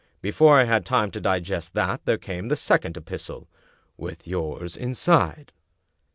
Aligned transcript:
Before 0.19 0.57
I 0.57 0.63
had 0.63 0.83
time 0.83 1.11
to 1.11 1.21
digest 1.21 1.75
that 1.75 2.05
there 2.05 2.17
came 2.17 2.47
the 2.47 2.55
second 2.55 2.97
epistle, 2.97 3.47
with 3.97 4.25
yours 4.27 4.75
inside." 4.75 5.51